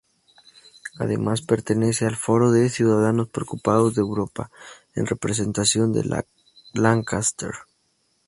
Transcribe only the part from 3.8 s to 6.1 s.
de Europa" en representación